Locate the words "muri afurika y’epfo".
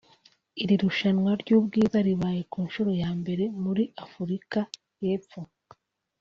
3.63-5.41